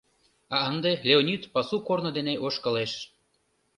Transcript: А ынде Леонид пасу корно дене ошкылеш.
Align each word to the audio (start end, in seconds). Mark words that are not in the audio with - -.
А 0.55 0.57
ынде 0.69 0.91
Леонид 1.07 1.41
пасу 1.53 1.77
корно 1.87 2.09
дене 2.17 2.33
ошкылеш. 2.45 2.91